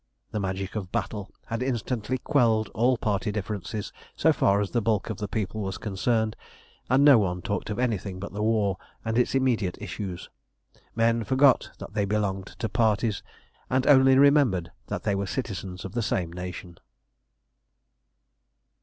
The 0.31 0.39
magic 0.39 0.75
of 0.75 0.91
battle 0.91 1.29
had 1.45 1.61
instantly 1.61 2.17
quelled 2.17 2.69
all 2.69 2.97
party 2.97 3.31
differences 3.31 3.93
so 4.15 4.33
far 4.33 4.59
as 4.59 4.71
the 4.71 4.81
bulk 4.81 5.11
of 5.11 5.17
the 5.19 5.27
people 5.27 5.61
was 5.61 5.77
concerned, 5.77 6.35
and 6.89 7.05
no 7.05 7.19
one 7.19 7.43
talked 7.43 7.69
of 7.69 7.77
anything 7.77 8.19
but 8.19 8.33
the 8.33 8.41
war 8.41 8.77
and 9.05 9.15
its 9.15 9.35
immediate 9.35 9.77
issues. 9.79 10.27
Men 10.95 11.23
forgot 11.23 11.69
that 11.77 11.93
they 11.93 12.05
belonged 12.05 12.47
to 12.47 12.67
parties, 12.67 13.21
and 13.69 13.85
only 13.85 14.17
remembered 14.17 14.71
that 14.87 15.03
they 15.03 15.13
were 15.13 15.27
citizens 15.27 15.85
of 15.85 15.91
the 15.91 16.01
same 16.01 16.33
nation. 16.33 16.79